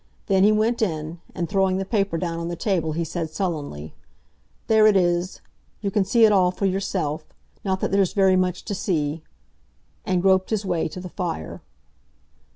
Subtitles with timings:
[0.25, 3.93] Then he went in, and throwing the paper down on the table, he said sullenly:
[4.65, 5.41] "There it is!
[5.81, 9.21] You can see it all for yourself—not that there's very much to see,"
[10.03, 11.61] and groped his way to the fire.